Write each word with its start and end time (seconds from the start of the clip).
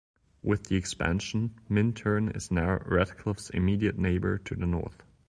With 0.41 0.63
the 0.63 0.77
expansion, 0.77 1.53
Minturn 1.69 2.29
is 2.29 2.49
now 2.49 2.79
Red 2.87 3.15
Cliff's 3.19 3.51
immediate 3.51 3.99
neighbor 3.99 4.39
to 4.39 4.55
the 4.55 4.65
north. 4.65 5.03